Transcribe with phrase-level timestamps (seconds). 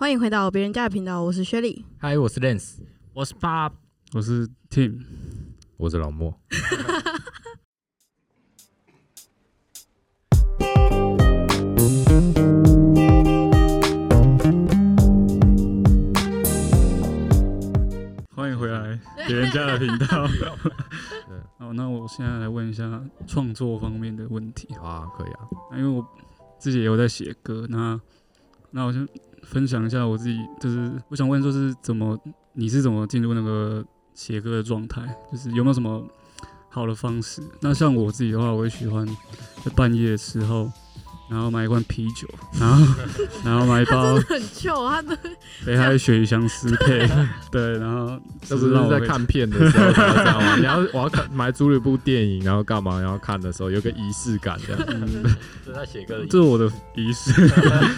[0.00, 1.84] 欢迎回到别人家的频道，我是薛丽。
[1.98, 2.76] 嗨，我是 Lens，
[3.12, 3.72] 我是 Bob，
[4.14, 5.00] 我是 Tim，
[5.76, 6.30] 我是老莫。
[18.30, 20.28] 欢迎回来别人家的频道。
[21.58, 24.72] 好，那我现在来问一下创作方面的问题。
[24.74, 25.40] 啊，可以啊。
[25.72, 26.06] 因为我
[26.56, 28.00] 自己也有在写歌，那
[28.70, 29.00] 那我就
[29.42, 32.18] 分享一下我自己，就是我想问，就是怎么
[32.52, 35.02] 你是怎么进入那个写歌的状态？
[35.30, 36.06] 就是有没有什么
[36.68, 37.42] 好的方式？
[37.60, 39.06] 那像我自己的话，我也喜欢
[39.64, 40.70] 在半夜的时候。
[41.30, 42.26] 然后买一罐啤酒，
[42.58, 42.94] 然后
[43.44, 45.18] 然后买一包很旧，他的
[45.66, 47.06] 北海鳕鱼香丝配，
[47.52, 50.56] 对，然后这不是在看片的时候知道吗？
[50.60, 53.00] 你要我要看买租了一部电影，然后干嘛？
[53.00, 54.82] 然后看的时候有个仪式感这样。
[55.66, 57.32] 这在写歌的，这是我的仪式。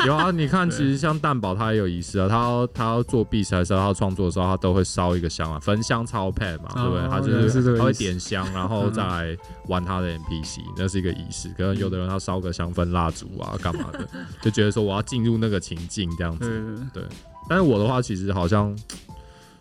[0.07, 7.09] 有啊，你看，其实像蛋宝他也有仪式啊，他要他要做 B 赛的时候，他创作的时候，他都会烧一个香啊，焚香超 pad 嘛，对不对？
[7.09, 9.37] 他就是他会点香，然后再来
[9.69, 11.49] 玩他的 NPC，那是一个仪式。
[11.57, 13.20] 可能有的人他烧个香氛蜡烛。
[13.21, 14.09] 组啊，干嘛的？
[14.41, 17.03] 就觉得说我要进入那个情境这样子，对。
[17.49, 18.77] 但是我的话，其实好像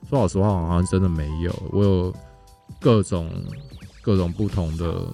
[0.09, 1.53] 说老实话，好像真的没有。
[1.71, 2.15] 我有
[2.79, 3.29] 各种
[4.01, 5.05] 各种不同的，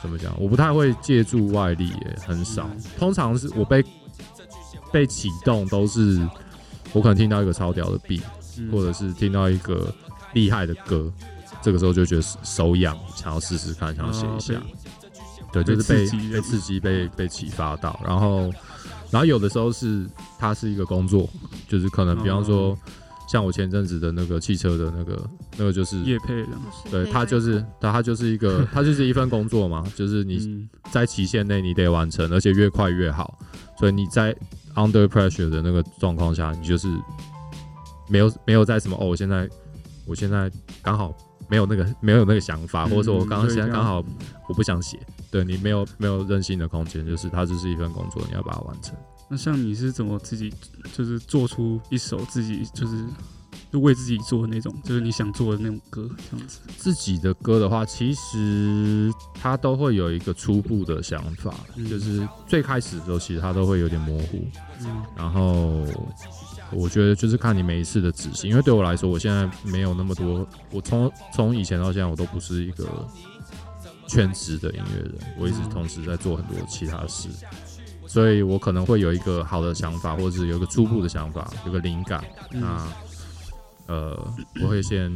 [0.00, 0.32] 怎么讲？
[0.40, 2.68] 我不太会借助外力，也很少。
[2.98, 3.84] 通常是我被
[4.92, 6.26] 被启动，都是
[6.92, 8.22] 我可能听到一个超屌的 B，
[8.70, 9.92] 或者是听到一个
[10.32, 11.12] 厉害的歌，
[11.60, 14.62] 这个时候就觉得手痒，想要试试看，想要写一下。
[15.62, 18.50] 对，就是被被刺激，被被启发到，然后，
[19.10, 20.06] 然后有的时候是
[20.38, 21.28] 它是一个工作，
[21.68, 22.76] 就是可能比方说，
[23.28, 26.48] 像我前阵子的那个汽车的那个那个就是叶配的，
[26.90, 33.38] 对，它就是它它就是一个 它就是一份工作嘛，就是你在期限内你得完成，而且越快越好，
[33.78, 34.34] 所以你在
[34.74, 36.88] under pressure 的那个状况下，你就是
[38.08, 39.48] 没有没有在什么哦，我现在
[40.06, 40.50] 我现在
[40.82, 41.12] 刚好
[41.48, 44.02] 没有那个没有那个想法，或者说我刚刚现在刚好
[44.48, 44.98] 我不想写。
[45.28, 48.94] 对你没有没有任性的空间，就是它只是一份工作，你要把它完成。
[49.28, 50.54] 那像你是怎么自己
[50.94, 53.04] 就是做出一首自己就是
[53.72, 56.60] 就为自己做的那种，就是你想做的那种歌这样子？
[56.78, 61.52] 自己的歌的话，其实它都会有一个初步的想法，
[61.90, 64.46] 就是最开始的时候，其实它都会有点模糊。
[64.80, 65.84] 嗯，然后
[66.72, 72.86] 我觉得就是看你每一次的执行，因为对我来说，我现在没有那么多，我从从以前到现在，我都不是一个。
[74.08, 77.28] 全职的音乐人，我一直同时在做很多其他事，
[78.06, 82.24] 所以我可能会有一个好的想法，或者是有一个初步的想法，有个灵感。
[82.52, 82.86] 那
[83.88, 85.10] 呃，我会先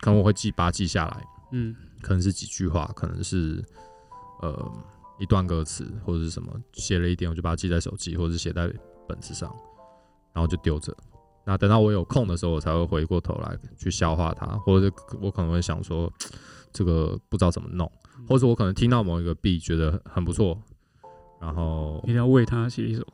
[0.00, 3.62] 可能我会记把它记下来，嗯，可能是几句话，可能是
[4.40, 4.72] 呃
[5.18, 8.72] 一段歌词或者是什么，写了一点我就把它记在手机或者是写在
[9.06, 9.54] 本子上，
[10.32, 10.96] 然后就丢着。
[11.44, 16.12] 那等到我有空的时候，我才会回过头来去消化它，或者我可能会想说。
[16.72, 17.90] 这个不知道怎么弄，
[18.28, 20.56] 或者我可能听到某一个 B 觉得很不错，
[21.40, 23.04] 然后一定要为他写一首。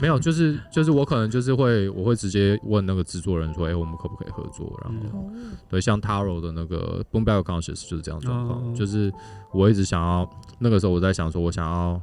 [0.00, 4.76] 没有，就是就是我可能就是会我会直接问那个制作人说，哎，我们可不可以合作？
[4.82, 5.30] 然后
[5.68, 9.12] 对，像 Taro 的那个 Boom Bap Conscious 就是这样状况，就是
[9.52, 10.28] 我一直想要
[10.58, 12.00] 那个时候我在想说，我想要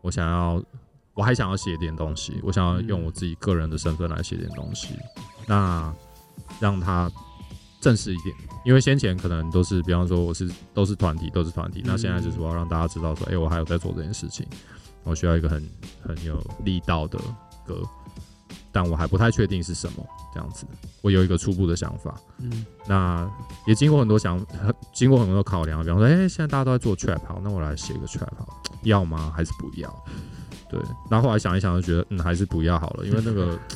[0.00, 0.62] 我想要
[1.16, 4.94] 我还想要写点东西，我想要用我自己个人的身份来写点东西，
[5.48, 5.92] 那
[6.60, 7.10] 让他。
[7.78, 8.34] 正式一点，
[8.64, 11.82] 因为先前可能都是，比方说我是都是团体，都是团体。
[11.84, 14.44] 那现在就是我要让大家知道说，哎，我还有在做这件事情，
[15.04, 15.62] 我需要一个很
[16.02, 17.16] 很有力道的
[17.64, 17.80] 歌，
[18.72, 20.66] 但我还不太确定是什么这样子。
[21.00, 23.30] 我有一个初步的想法，嗯，那
[23.68, 24.44] 也经过很多想，
[24.92, 29.32] 经过很多考量，比方说，哎，现在大家都在做 trap，好，那我来写一个 trap，好，要吗？
[29.36, 30.04] 还是不要？
[30.68, 33.58] 对，然后后来想一想，就觉得，嗯，还是不要好了，因为那个。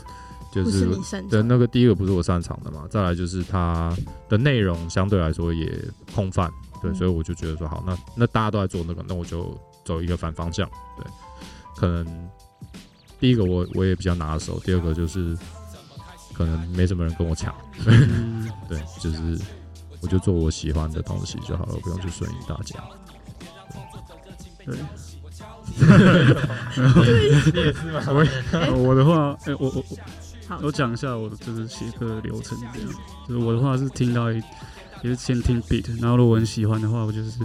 [0.52, 0.84] 就是
[1.30, 3.96] 对那个第一个不是我擅长的嘛，再来就是它
[4.28, 5.72] 的内容相对来说也
[6.12, 6.50] 空泛，
[6.82, 10.68] 对，所以我就觉得说好，那那大家都在做那个，那我就走一个反方向，
[10.98, 11.06] 对，
[11.76, 12.28] 可能
[13.20, 15.38] 第一个我我也比较拿手，第二个就是
[16.34, 17.54] 可能没什么人跟我抢，
[18.68, 19.38] 对，就是
[20.00, 22.74] 我就做我喜欢的东西就好了，不用去顺应大家，
[24.66, 24.76] 对。
[25.76, 28.00] 你也是吗？
[28.72, 29.96] 我我的话，哎，我我我。
[30.62, 32.88] 我讲一下我的就是写歌的流程，这样
[33.28, 34.42] 就是我的话是听到也
[35.04, 37.38] 是先听 beat，然后如果我很喜欢的话，我就是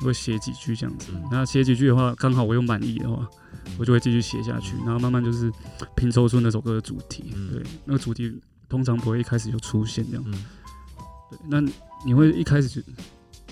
[0.00, 1.12] 会写几句这样子。
[1.30, 3.28] 那写几句的话，刚好我又满意的话，
[3.76, 5.52] 我就会继续写下去，然后慢慢就是
[5.94, 7.30] 拼凑出那首歌的主题。
[7.52, 8.40] 对，那个主题
[8.70, 10.24] 通常不会一开始就出现这样。
[11.30, 11.60] 对，那
[12.06, 12.80] 你会一开始就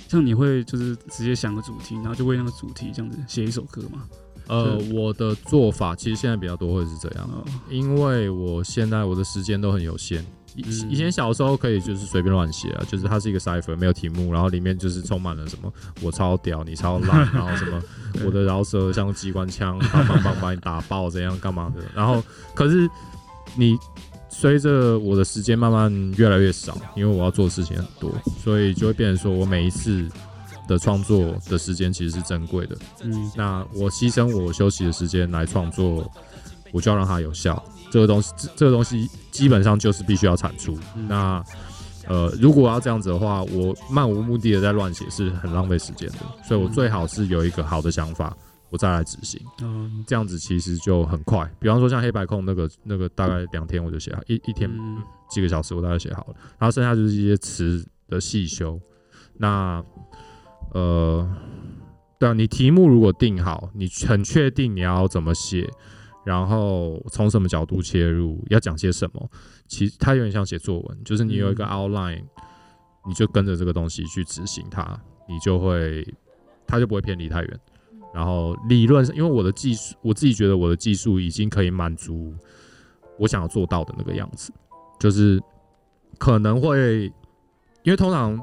[0.09, 4.05] 像你会就是直接想个主题，然后就为那个主题这样子写一首歌吗？
[4.49, 7.29] 呃，我的做法其实现在比较多会是这样，
[7.69, 10.25] 因为我现在我的时间都很有限。
[10.55, 15.71] 以以前小时候可以就是随便乱写啊，就是它是一个 cipher 没有题目，然后里面就是充满了什么
[16.01, 17.79] 我超屌，你超烂， 然后什么
[18.25, 21.83] 我的饶舌像机关枪，棒棒棒把你打爆怎样干嘛的。
[21.95, 22.25] 然后
[22.55, 22.89] 可是
[23.55, 23.77] 你
[24.39, 28.13] 随着我的时间慢慢越来越少，因为我要做的事情很多，
[28.43, 30.09] 所以就会变成说我每一次。
[30.69, 36.11] 的创作的时间其实是珍贵的，嗯，那我牺牲我休息的时间来创作，
[36.73, 37.63] 我就要让它有效。
[37.89, 40.77] 这个东西，这个东西基本上就是必须要产出。
[41.09, 41.41] 那，
[42.09, 46.17] 呃，如果要这样子的话，我漫无目的的在乱写是很浪费时间的。
[46.43, 48.37] 所以我最好是有一个好的想法，
[48.71, 49.41] 我再来执行。
[49.63, 51.51] 嗯，这样子其实就很快。
[51.59, 54.71] 比方说像黑白控那个，那个大概两天我就写好，一一天
[55.31, 58.81] 几个小时我大概写好了，然后剩下就是一些词的细修。
[59.39, 59.85] 那
[60.73, 61.29] 呃，
[62.19, 65.69] 对啊，你题目如果定好，你很确定你要怎么写，
[66.25, 69.31] 然后从什么角度切入，要讲些什么，
[69.69, 72.25] 其实它有点像写作文，就是你有一个 outline，
[73.07, 74.99] 你就跟着这个东西去执行它，
[75.29, 76.07] 你就会，
[76.67, 77.61] 它就不会偏离太远。
[78.17, 82.35] 然后理论上，因为我的技术，我自己觉得我的技术已经可以满足
[83.19, 84.51] 我想要做到的那个样子，
[84.99, 85.39] 就是
[86.17, 87.05] 可能会，
[87.83, 88.41] 因为通常。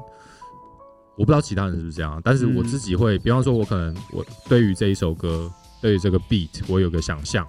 [1.16, 5.48] 我不知道其他人是不是这样，但是我自己会，比方说，我可能我对于这一首歌，
[5.80, 7.46] 对于这个 beat，我有个想象，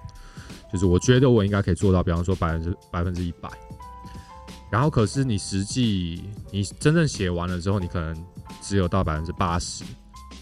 [0.72, 3.50] 就是我觉得我应该可以做到，比方说百分之百分之一百。
[4.70, 6.22] 然后，可是你实际
[6.52, 8.16] 你真正写完了之后，你可能
[8.62, 9.82] 只有到百分之八十。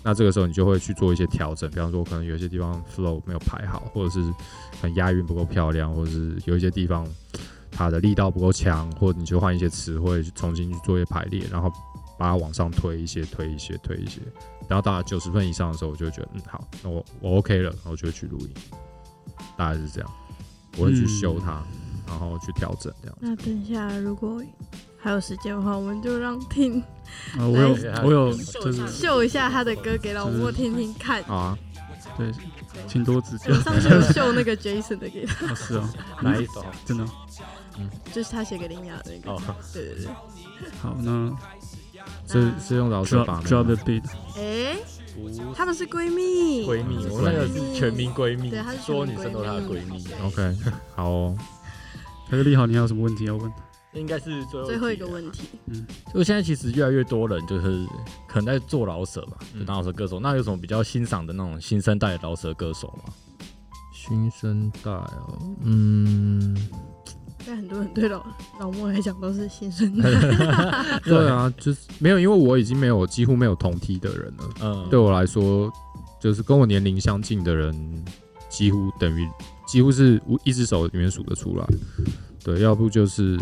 [0.04, 4.22] 那这个时候你就会去做一些调整，比方说，可能有些地方 flow 没有排好，或者是
[4.80, 7.04] 很押韵不够漂亮，或者是有一些地方
[7.70, 11.72] 它的力道不够强，或者你就换一些词汇重新去做一些排列，然后。
[12.16, 14.20] 把它往上推一些，推一些，推一些，
[14.68, 18.50] 然后到九十分以上的时候，我就觉得嗯好，那我我 OK 了，然后就会去录音，
[19.56, 20.08] 大概是这样，
[20.78, 21.60] 我会去修它，
[22.06, 23.18] 然后去调整这样。
[23.18, 24.40] 那等一下如果
[25.04, 26.80] 还有时间的话，我们就让听，
[27.38, 31.22] 啊，我有我有就是秀一下他的歌给老莫听听看。
[31.24, 31.58] 好啊，
[32.16, 32.32] 对，
[32.88, 33.52] 请多指教。
[33.60, 35.52] 上次有秀那个 Jason 的给他。
[35.54, 35.92] 是啊，
[36.22, 36.64] 哪一首？
[36.86, 37.04] 真的？
[37.78, 39.32] 嗯，就是他写给林雅的那个。
[39.32, 39.42] 哦，
[39.74, 40.06] 对对对。
[40.80, 41.30] 好，那。
[42.26, 44.02] 是是用老师把 drop the beat。
[44.36, 44.76] 哎，
[45.54, 50.02] 她们是闺蜜，闺蜜，我那个是全民闺蜜，对，她是所有女生都是她的闺蜜。
[50.22, 50.56] OK，
[50.94, 51.36] 好哦。
[52.30, 53.52] 那个利好，你还有什么问题要问？
[53.94, 55.42] 应该是最后最后一个问题。
[55.66, 57.86] 嗯，就现在其实越来越多人就是
[58.26, 60.18] 可能在做老舍吧，就当老舍歌手。
[60.20, 63.12] 那有什么比较欣赏的那种新生代老舍歌手吗？
[63.92, 66.56] 新生代哦，嗯。
[67.46, 68.24] 但很多人对老
[68.58, 70.08] 老莫来讲都是新生代。
[71.04, 74.50] 对啊，就是没有，因为我已经没有几乎没有同梯的人了。
[74.62, 75.70] 嗯，对我来说，
[76.18, 78.04] 就是跟我年龄相近的人，
[78.48, 79.28] 几乎等于
[79.66, 81.66] 几乎是一只手里面数得出来。
[82.42, 83.38] 对，要不就是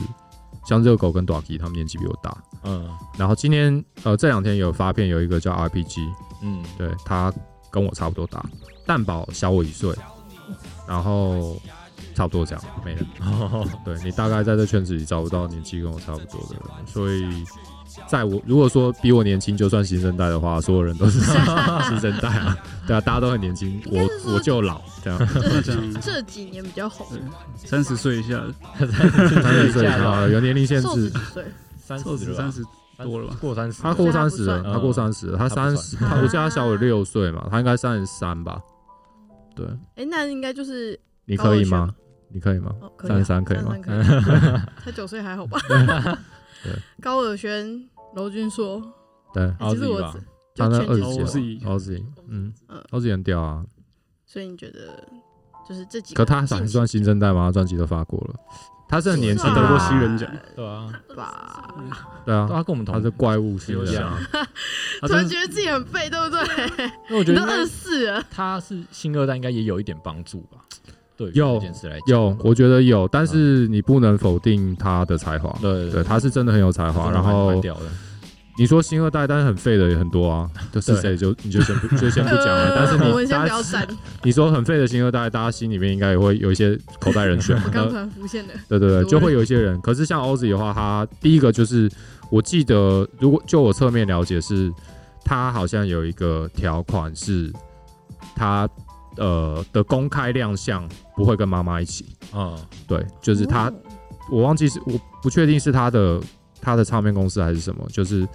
[0.65, 2.37] 像热狗跟 d a k y 他们年纪比我大。
[2.65, 2.89] 嗯，
[3.19, 6.01] 然后今天呃这两天有发片，有一个叫 RPG，
[6.43, 7.33] 嗯，对他
[7.71, 8.45] 跟我差不多大，
[8.87, 9.95] 蛋宝小我一岁，
[10.87, 11.57] 然后。
[12.15, 13.07] 差不多这样，没了。
[13.85, 17.45] 对你大概在这圈子里找不到年纪跟我差不多的人，所以
[18.07, 22.57] 在我如果说比我年轻就算新生代的话，所有人都是新生代啊。
[22.87, 25.29] 对啊，大家都很年轻，我我就老这样。
[25.63, 27.07] 这样 这几年比较红，
[27.57, 28.43] 三十岁以下，
[28.79, 31.13] 三十岁以下有年龄限制，
[31.79, 32.63] 三十三十
[32.99, 33.37] 多了吧？
[33.41, 38.61] 过三十，他过三十了，他过三十，他三十，他我记得他小我六岁嘛，他应该三十三吧？
[39.55, 39.67] 对。
[39.97, 41.95] 哎，那应该就是你可以吗？
[42.33, 42.75] 你可以吗？
[43.05, 43.75] 三十三可以吗？
[44.85, 45.59] 他九岁还好吧？
[46.63, 48.81] 对， 高尔轩、娄俊硕，
[49.33, 50.01] 对，其实我
[50.55, 52.53] 他那二十几，二十几，嗯，
[52.91, 53.65] 二十几很屌啊。
[54.27, 55.03] 所以你觉得
[55.69, 56.15] 就是这几？
[56.15, 57.51] 可他还算新生代吗？
[57.53, 58.35] 专辑都发过了，
[58.89, 61.75] 他是很年轻，得过新人奖，对啊，吧？
[62.25, 64.19] 对啊，他跟我们同，他是怪物新人奖。
[65.03, 66.91] 突然觉得自己很废，对不对？
[67.11, 70.59] 那我觉得二十四了，他是新二代，应该也有一点帮助吧。
[71.35, 71.63] 有
[72.07, 75.57] 有，我觉得有，但是你不能否定他的才华。
[75.61, 77.11] 对对，他是真的很有才华。
[77.11, 77.53] 然后
[78.59, 80.51] 你说新二代，但是很废的也很多啊。
[80.73, 82.75] 就是谁就你就先不就先不讲了。
[82.77, 83.87] 但是你大家
[84.25, 87.57] 你说很废的新二代，大家心里面应该也会有一些口袋人选。
[87.71, 88.55] 刚突然浮现的。
[88.69, 89.81] 对对对，就会有一些人。
[89.81, 91.89] 可是像 Oz 的话，他第一个就是
[92.31, 94.73] 我记得，如果就我侧面了解，是
[95.25, 97.53] 他好像有一个条款是
[98.35, 98.69] 他。
[99.17, 102.07] 呃的公开亮相不会跟妈妈一起。
[102.35, 103.73] 嗯，对，就是他，
[104.31, 104.93] 我忘记是我
[105.23, 106.21] 不确定是他的
[106.61, 108.27] 他的唱片公司还是什么，就是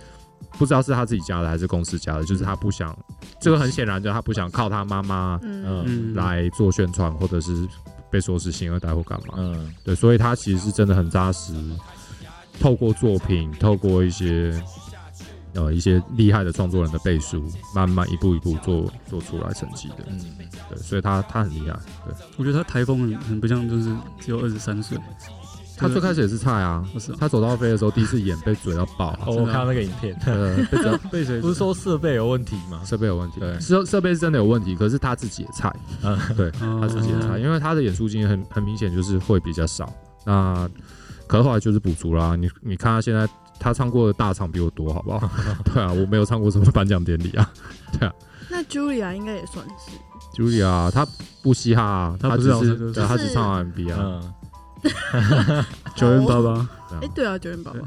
[0.51, 2.97] 不知道是他自己加的还是公司加的，就是他不想，
[3.39, 6.13] 这个很显然就他不想靠他妈妈嗯。
[6.13, 7.67] 来做宣传，或者是
[8.09, 11.53] 被说是星二代或干嘛，嗯，对，所以他其实是真的很扎实，
[12.59, 14.51] 透过作品，透过一些
[15.57, 17.43] 呃一些厉害的创作人的背书，
[17.75, 20.19] 慢慢一步一步做做出来成绩的，嗯，
[20.69, 24.97] 对，所以他他很厉害，对，我觉得他台风很很不像，就是只有二十三岁。
[25.79, 27.11] 他最开始也是菜啊，不是？
[27.19, 29.15] 他走到飞的时候，第一次演被嘴到爆。
[29.27, 30.11] 我看到那个影片，
[30.71, 31.39] 被嘴 被谁？
[31.39, 32.81] 不是说设备有问题吗？
[32.83, 34.75] 设备有问题，对，设设备是真的有问题。
[34.75, 35.71] 可是他自己也菜，
[36.01, 39.93] 嗯， 对，他自己也菜，因为他的演出经验很很明显就是会比较少。
[40.25, 40.67] 那
[41.27, 42.35] 可后来就是补足啦。
[42.35, 45.29] 你你看他现在，他唱过的大场比我多，好不好？
[45.65, 47.51] 对啊，我没有唱过什么颁奖典礼啊。
[47.99, 48.13] 对啊。
[48.49, 49.97] 那 Julia 应该也算是。
[50.41, 51.05] Julia 他
[51.41, 54.21] 不嘻哈，他只是他只唱 R&B 啊。
[55.95, 56.69] 九零八八，
[57.01, 57.79] 哎，对啊，九零八八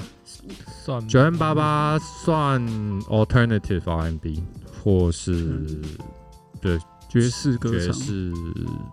[0.85, 2.61] 算九零八八算
[3.05, 4.43] alternative R&B
[4.83, 5.65] 或是
[6.61, 6.79] 对
[7.11, 8.33] 爵士歌爵士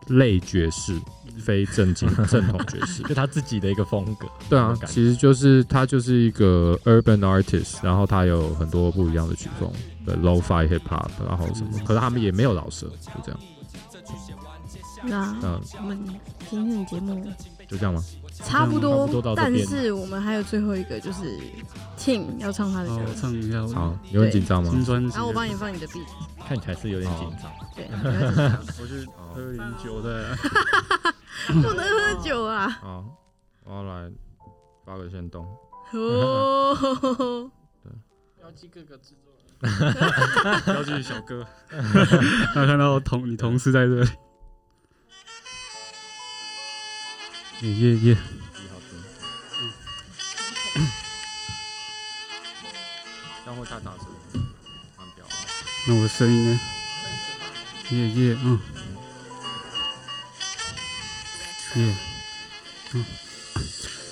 [0.07, 0.99] 类爵士，
[1.39, 4.27] 非正经 正统爵士，就他自己的一个风格。
[4.49, 9.71] 对啊，其实就是他就是一个 urban artist，然后他有很多不一样的曲风，
[10.05, 13.39] 对 low-fi hip hop，然后什么，可是他们也没有老舍，就这样。
[15.03, 15.99] 那我们
[16.49, 17.23] 今天的节目。
[17.67, 18.03] 就这样吗？
[18.43, 21.39] 差不多，但是我们还有最后一个，就是
[21.97, 23.67] Tim 要唱他的歌，唱一下。
[23.69, 24.71] 好，有点紧张吗？
[25.11, 26.05] 然后我帮你放你的 B，
[26.47, 27.51] 看起来是有点紧张。
[27.75, 27.89] 对，
[28.79, 30.37] 我去喝点酒的，
[31.47, 32.69] 不能喝酒啊。
[32.69, 33.03] 好，
[33.63, 34.11] 我要来
[34.85, 35.43] 发个先动。
[35.93, 36.77] 哦，
[37.83, 37.91] 对，
[38.39, 41.43] 标记各个制作人，标记小哥，
[42.53, 44.09] 他看到同你同事在这里。
[47.61, 48.17] 耶耶耶！
[50.75, 50.87] 嗯，
[53.45, 54.05] 然后他打字，
[54.95, 55.25] 关掉。
[55.87, 56.59] 那我的声音呢？
[57.89, 58.59] 耶耶，嗯，
[61.75, 61.95] 耶，
[62.91, 63.05] 嗯，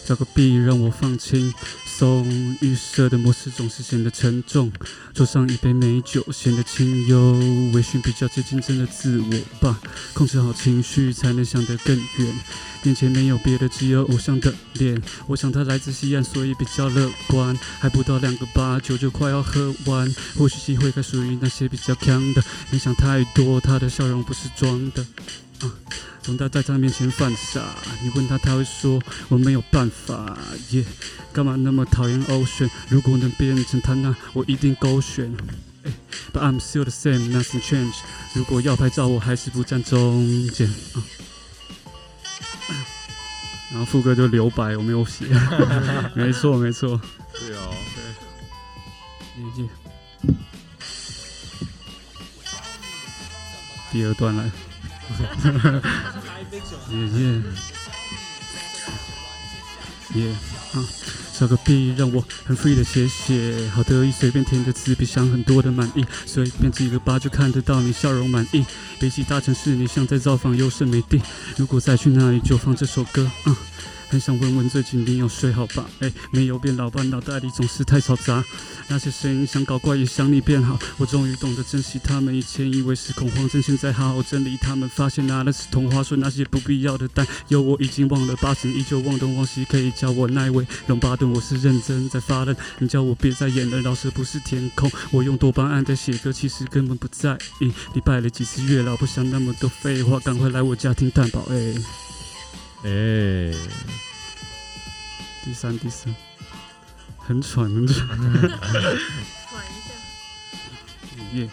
[0.07, 1.53] 这个 B 让我放轻。
[1.97, 4.69] 松预设的模式总是显得沉重，
[5.13, 7.33] 桌上一杯美酒显得清幽，
[7.71, 9.79] 微醺比较接近真的自我吧。
[10.13, 12.33] 控制好情绪才能想得更远。
[12.83, 15.01] 面前没有别的，只有偶像的脸。
[15.25, 17.57] 我想他来自西安，所以比较乐观。
[17.79, 22.43] 还不到两个八九就快要喝完，或许机会该属于那些比较强的。
[22.71, 25.05] 没想太多，他的笑容不是装的。
[25.61, 25.71] 啊，
[26.23, 27.61] 懂得在他面前犯傻，
[28.03, 30.37] 你问他，他会说我没有办法。
[30.71, 30.85] 耶。
[31.31, 32.69] 干嘛那么讨厌 Ocean？
[32.87, 35.35] 如果能变成他，那我一定勾选。
[36.33, 37.99] But I'm still the same, nothing changed。
[38.33, 40.67] 如果要拍照，我还是不站中间。
[40.67, 41.03] 啊
[43.71, 45.25] 然后副歌就留白，我没有写。
[46.15, 47.01] 没错，没错。
[47.33, 47.75] 对哦，
[49.35, 49.43] 对。
[49.43, 49.69] 耶耶。
[53.91, 54.49] 第二段来。
[56.91, 57.41] 耶耶。
[60.15, 60.35] 耶
[60.73, 60.83] 啊。
[61.37, 68.65] 找个 B 让我很 free 的写写，好得意随便填的词，别想很多的满意，随便几个八就看得到你笑容满意。
[69.01, 71.21] 比起大城市，你像在造访优胜美地，
[71.57, 73.29] 如果再去那里就放这首歌。
[73.43, 73.57] 啊。
[74.09, 75.85] 很想问问最近你有睡好吧？
[75.99, 77.01] 哎，没有变老吧？
[77.03, 78.43] 脑袋里总是太嘈杂。
[78.87, 80.79] 那些声音想搞怪也想你变好。
[80.97, 86.03] 我终于懂得珍惜他们，以前以为是恐慌症，现在好好整理他们，发现那是童话。
[86.03, 88.35] 说那些不必要的担忧，我已经忘了。
[88.35, 91.31] 八成依旧忘东忘西，可以叫我奈位龙巴顿。
[91.31, 93.81] 我是认真在发愣，你叫我别再演了。
[93.81, 97.71] 老师不是天空，我用多巴胺在写歌，其实根本不在意。
[97.93, 101.47] 你拜了几次月老，不想那么多废话，赶快来我家听蛋堡。
[101.49, 102.04] 哎。
[102.87, 103.51] 哎，
[105.43, 106.15] 第三，第三，
[107.17, 108.19] 很喘，很喘，喘
[109.65, 109.89] 一下，
[111.33, 111.49] 耶。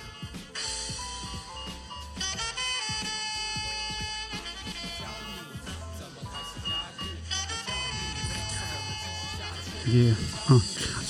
[9.86, 10.14] 耶，
[10.50, 10.60] 嗯。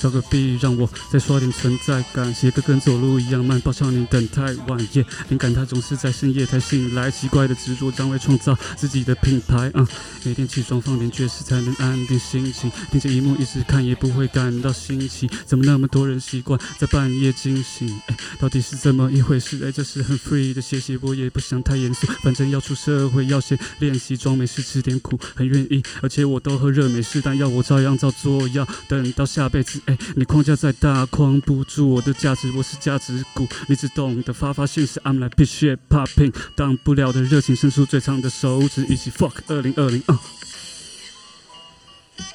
[0.03, 4.77] 找个 B 让我再刷点存在感，写歌跟走路一样慢，抱歉你等太晚。
[4.91, 9.71] 耶，灵感它总是在深夜才醒来，奇怪的执着将会创造自己的品牌。
[9.73, 9.87] 啊，
[10.25, 15.29] 每天起床放点爵士才能安定心情，盯着荧幕一直看也不会感到新奇。
[15.45, 17.87] 怎么那么多人习惯在半夜惊醒？
[18.07, 19.63] 哎，到底是怎么一回事？
[19.63, 29.79] 哎，这是很 free 的写写，我也不想太严肃，反正要出社会要先练习装没事吃点苦，很愿意，而且我都喝热美式，但要我照样照做，要等到下辈子。
[30.15, 32.51] 你框架再大，框不住我的价值。
[32.55, 34.99] 我是价值股，你只懂得发发现实。
[35.01, 40.03] I'm like bitch shit popping，挡不了的热情，伸出最长的手指，一起 fuck 二零二零。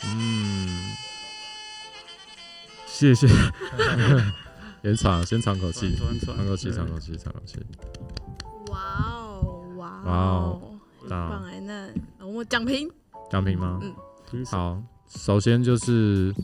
[0.04, 0.96] 嗯，
[2.86, 3.28] 谢谢。
[4.82, 7.58] 先喘，先喘口气，喘口气，喘口气，喘口气。
[8.68, 10.60] 哇哦，哇哦，
[11.08, 11.60] 棒哎！
[11.60, 11.88] 那
[12.26, 12.88] 我们奖评，
[13.30, 13.80] 奖评吗？
[14.32, 14.82] 嗯，好。
[15.08, 16.34] 首先就是，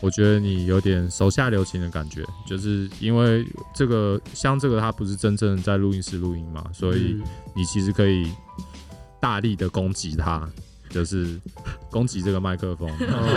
[0.00, 7.20] 我觉得你有点手下留情的感觉，就是因为这个像这个，它不是真正在录音室录音嘛，所以
[7.56, 8.32] 你其实可以
[9.20, 10.48] 大力的攻击它，
[10.88, 11.40] 就是
[11.90, 12.88] 攻击这个麦克风，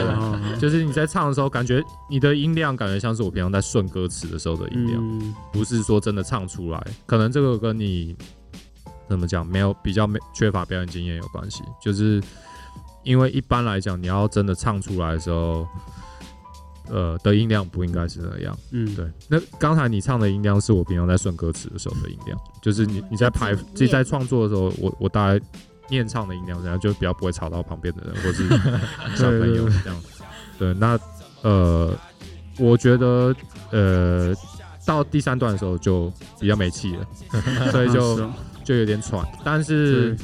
[0.60, 8.16] 就是你在唱的时候，感觉你的音量感觉像是我平常在顺歌词的时候的音量，不是说真的唱出来，可能这个跟你
[9.10, 12.22] 怎么讲，没有比较没缺乏表演经验有关系，就是。
[13.04, 15.68] 因为一般来讲，你要真的唱出来的时候，
[16.92, 18.58] 呃，的音量不应该是那样。
[18.72, 19.06] 嗯，对。
[19.30, 25.46] 那刚才你唱的音量是我平常在顺歌词的时候的音量，就是你你在排自己在创作的时候，我我大概
[25.90, 28.48] 念唱的音量，然后就比较不会吵到旁边的人 或是
[29.16, 30.02] 小朋友这样。
[30.60, 31.00] 对，那
[31.44, 31.98] 呃，
[32.60, 33.34] 我觉得
[33.72, 34.36] 呃，
[34.86, 37.08] 到第三段的时候就比较没气了，
[37.72, 38.30] 所以就
[38.66, 40.18] 就有点喘，但是。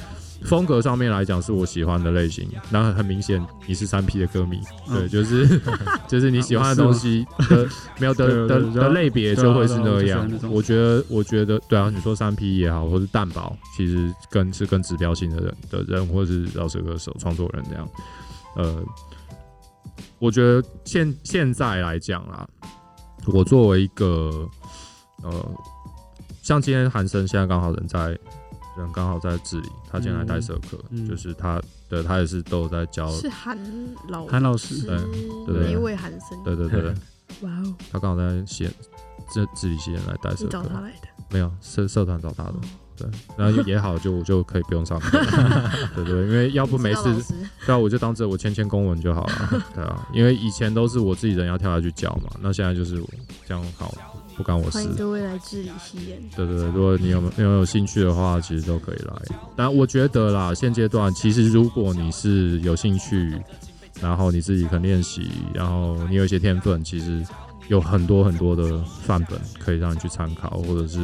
[0.44, 5.60] 风格上面来讲是我喜欢的类型，那很明显你是三 P 的歌迷，对，就是
[6.08, 7.68] 就是你喜欢的东西的
[8.00, 10.30] 没有的的的类别就会是那样。
[10.50, 17.90] 我觉得我觉得对啊，你说三 P 也好，或是蛋堡，其实跟是跟指标性的人的人，或者是饶舌歌手、创作人这样。
[18.56, 18.84] 呃，
[20.20, 22.48] 我觉得现现在来讲啦，
[23.26, 24.48] 我作为一个
[25.24, 25.52] 呃，
[26.42, 28.18] 像今天韩生现在刚好人在。
[28.78, 33.10] 人刚好在治理，他今天来带社课，就是他，对他也是都有在教。
[33.12, 33.58] 是韩
[34.08, 34.82] 老韩老师，
[35.46, 36.94] 对对一位韩生，对对对。
[37.42, 37.76] 哇哦！
[37.92, 38.72] 他刚好在写
[39.34, 41.08] 这治理系人来带社课，找他来的？
[41.30, 42.56] 没有社社团找他的，
[42.98, 45.20] 对，然后也好，就我 就可以不用上课，
[45.96, 47.04] 对对，因为要不没事，
[47.66, 53.02] 对啊，我就当着我签签公文就好了，对啊，因为以前都是我自己人要跳下去教嘛，那现在就是
[53.48, 53.94] 这样好。
[54.36, 54.78] 不干我事。
[54.78, 56.22] 欢迎各位来治理西演。
[56.36, 59.12] 对对对，如果你有有有兴趣的话，其实都可以来。
[59.56, 63.36] 但我觉得啦，现阶段其实如果你是有兴趣，
[64.00, 67.26] 然后你自己肯练习，然后你有一些天分，其实
[67.68, 71.00] 有很多很多的范本可以让你去参考，或者是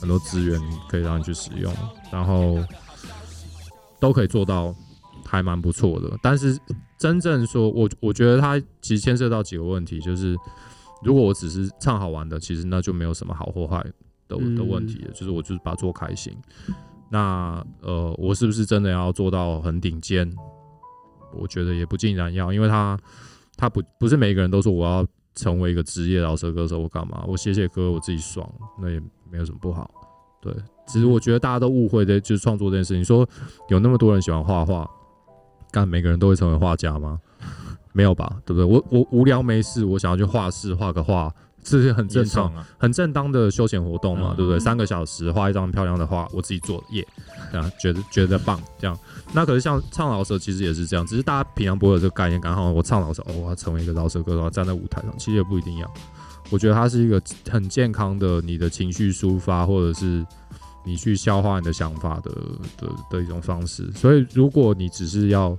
[0.00, 1.72] 很多资源可以让你去使用，
[2.12, 2.58] 然后
[4.00, 4.74] 都可以做到
[5.24, 6.16] 还蛮不错的。
[6.22, 6.58] 但是
[6.98, 10.36] 真正说，我我觉得它其实牵涉到几个问题，就是。
[11.00, 13.80] 如果我只是唱好玩的，其实那就没有什么好或坏
[14.26, 15.12] 的的问题了。
[15.12, 16.36] 就是我就是把它做开心。
[17.08, 20.28] 那呃，我是不是真的要做到很顶尖？
[21.32, 22.98] 我觉得也不尽然要，因为他
[23.56, 25.06] 他不不是每个人都说我要
[25.36, 27.24] 成为一个职业饶舌歌手，我干嘛？
[27.28, 29.90] 我写写歌我自己爽，那也没有什么不好。
[30.40, 30.54] 对，
[30.86, 33.04] 只是我觉得大家都误会的就是创作这件事情。
[33.04, 33.28] 说
[33.68, 34.88] 有那么多人喜欢画画，
[35.70, 37.18] 干每个人都会成为画家吗？
[37.92, 38.64] 没有吧，对不对？
[38.64, 44.60] 我我无聊没事，我想要去画室画个画，这是很正常、啊很正当的休闲活动嘛，对不对？
[44.60, 47.04] 三个小时画一张漂亮的画，我自己做耶，
[47.52, 48.96] 啊，觉得觉得棒，这样。
[49.32, 55.92] 那可是像唱老舌，其实也是这样，只是大家平常不会有这个概念，刚好我唱老舌，哦，我要成为一个老舌歌手，站在舞台上，其实也不一定要。
[56.50, 60.24] 我觉得它是一个很健康的你的情绪抒发，或者是
[60.84, 62.30] 你去消化你的想法的
[62.76, 63.90] 的的一种方式。
[63.92, 65.56] 所以，如果你只是要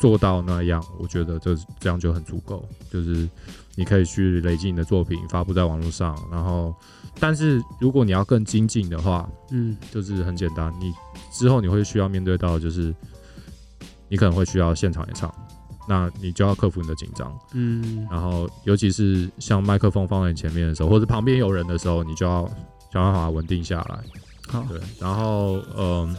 [0.00, 2.68] 做到那样，我觉得这这样就很足够。
[2.90, 3.28] 就是
[3.76, 6.16] 你可以去累积你的作品，发布在网络上。
[6.30, 6.74] 然后，
[7.20, 10.92] 但是如果你要更精进的话，嗯，就是很简单，你
[11.32, 12.94] 之后你会需要面对到，就是
[14.08, 15.32] 你可能会需要现场演唱，
[15.88, 18.06] 那你就要克服你的紧张，嗯。
[18.10, 22.46] 然后，尤其是像麦克风放在你前面的时候，或者旁边有人的时候，你就要
[22.92, 23.98] 想办法稳定下来。
[24.48, 24.80] 好，对。
[25.00, 26.16] 然后，嗯。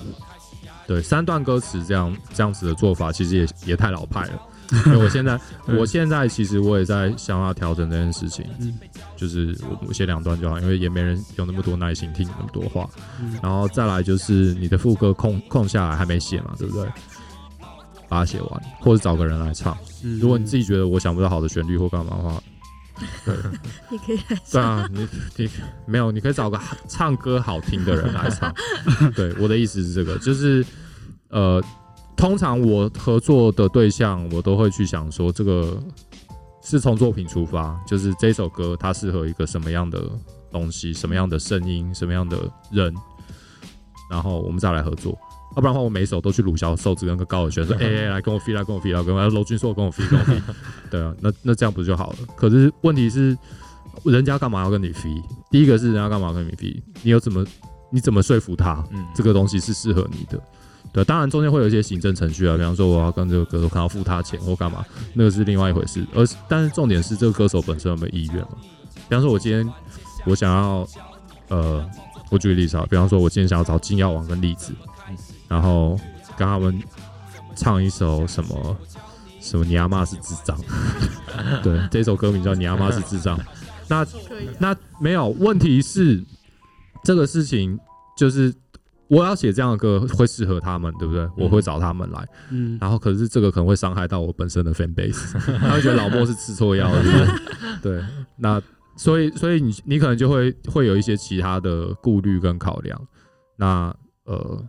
[0.87, 4.39] 对三段歌词这样这样子的做法，其实也也太老派了。
[4.85, 8.71] 因为我现在我现在其实我也在想要调整这件事情，嗯
[9.15, 12.87] 就是我写两段就好，因为也没人有那么多耐心听那么多话。
[13.41, 16.87] 然后再来就是你的副歌空空下来还没写嘛，对不对？
[18.07, 19.77] 把它写完，或者找个人来唱。
[20.19, 22.43] 如果你自己觉得我想不到好的旋律或干嘛的话，
[23.25, 23.35] 对，
[23.89, 24.39] 你可以来。
[24.51, 25.49] 对啊，你你
[25.85, 28.53] 没有，你可以找个唱歌好听的人来唱。
[29.15, 30.65] 对，我的意思是这个，就是
[31.29, 31.61] 呃，
[32.15, 35.77] 通常我合作的对象，我都会去想说，这个
[36.63, 40.09] 是从作品出发，就是这首歌它适合一个什么样的
[40.49, 42.93] 东西，什么样的声音，什么样的人，
[44.09, 45.17] 然后我们再来合作。
[45.55, 50.41] 要不然的话，我每一首都去鲁小瘦子跟个高尔轩说： “哎，来跟我 e e 来跟我 e e 来跟我。”楼军说：“跟我 e e 跟我 e e
[50.91, 52.17] 对啊，那那这样不就好了？
[52.35, 53.37] 可是问题是，
[54.03, 57.45] 人家干嘛要跟你 e e 第一个是人家干嘛跟你 e e 你有怎么
[57.89, 58.83] 你怎么说服他？
[58.91, 60.39] 嗯，这个东西是适合你的。
[60.93, 66.05] 对，当然中间会有一些行政程序啊，比方说我要跟这个歌手可能要付他钱或干嘛，那个是另外一回事。
[66.13, 68.49] 而但是重点是这个歌手本身有没有意愿嘛？
[69.09, 69.67] 比方说我今天
[70.25, 70.87] 我想要，
[71.49, 71.85] 呃，
[72.29, 74.73] 我举个例子啊，比方说，我今天想要找金耀王跟栗子，
[75.47, 75.99] 然后
[76.37, 76.81] 跟他们
[77.55, 78.77] 唱一首什么
[79.39, 80.59] 什么你阿妈是智障，
[81.61, 83.39] 对，这首歌名叫你阿妈是智障。
[83.87, 84.05] 那
[84.59, 86.23] 那没有问题是
[87.03, 87.79] 这个事情
[88.17, 88.51] 就是
[89.07, 91.29] 我要写这样的歌会适合他们，对不对？
[91.37, 97.03] 我会找他们来，嗯，然后可是这个可能会伤害到我本身的 fan base，他会觉得老莫是吃错药了，
[97.83, 98.03] 对，
[98.37, 98.59] 那
[98.97, 102.99] 所以所以你你可能就会会有一些其他的顾虑跟考量，
[103.57, 104.59] 那呃，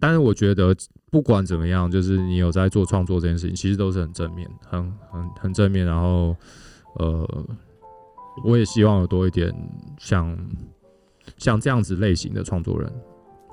[0.00, 0.74] 但是我觉得
[1.10, 4.82] 不管怎么样，就是你有在做创作这件事情，其实都是很正面，很
[5.12, 6.34] 很很正面，然后。
[6.94, 7.46] 呃，
[8.42, 9.54] 我也希望有多一点
[9.96, 10.36] 像
[11.38, 12.92] 像这样子类型的创作人，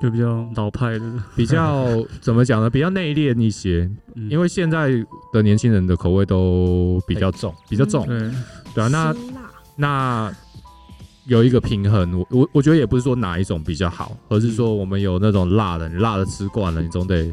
[0.01, 2.67] 就比较老派的，比较 怎么讲呢？
[2.67, 3.87] 比较内敛一些。
[4.27, 4.89] 因为现在
[5.31, 8.07] 的年轻人的口味都比较重，比较重。
[8.07, 8.19] 对
[8.73, 9.15] 对啊，那
[9.75, 10.33] 那
[11.27, 17.31] 有一个平衡，我我我觉得也不是说哪一种比较好，而是说我们有那种辣的，你辣的吃惯了，你总得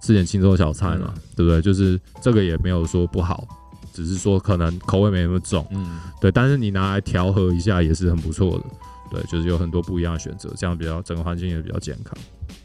[0.00, 1.62] 吃点轻松小菜嘛，对不对？
[1.62, 3.46] 就是这个也没有说不好。
[3.92, 8.64] 只是说可能口味没那么重，嗯，对，但是你拿来调和一下也是很不错的，
[9.08, 12.12] 对，就是有很多不一样的选择，这样比较整个环境也比较健康。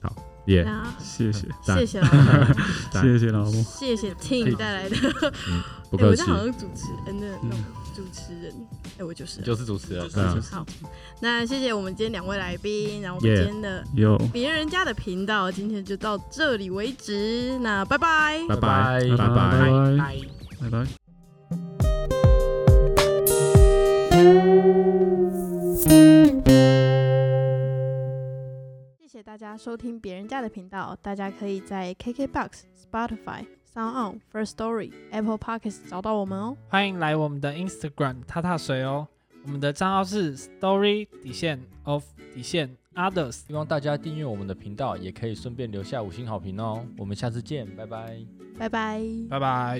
[0.01, 0.11] 好，
[0.47, 2.01] 耶，谢谢，谢谢，
[2.99, 4.95] 谢谢老婆，谢谢 Tim 带来的，
[5.91, 6.23] 不客气。
[6.23, 7.59] 我好像主持人的那种
[7.99, 8.53] 主持人，
[8.97, 10.09] 哎，我就是，就是主持人。
[10.09, 10.65] 好，
[11.19, 18.39] 那谢谢我们今天两位来宾，然后我们今天的有别人家的频道，今天就到这里为止，那拜拜。
[18.47, 18.61] 拜，拜。
[18.61, 19.35] 拜，拜。
[19.97, 20.21] 拜，
[20.61, 20.87] 拜拜。
[28.97, 30.97] 谢谢大家收听别人家的频道。
[31.01, 32.49] 大家可以在 KKBOX、
[32.89, 36.57] Spotify、Sound On、First Story、Apple Podcasts 找到我们哦。
[36.69, 39.07] 欢迎来我们的 Instagram 踏踏水哦。
[39.43, 42.03] 我们的账号是 Story 底线 of
[42.33, 43.31] 底线 Others。
[43.47, 46.83] 希望大家订阅我们的频道，也可以顺便留下五星好评哦。
[46.97, 48.19] 我们下次见，拜拜，
[48.57, 49.77] 拜拜，拜拜。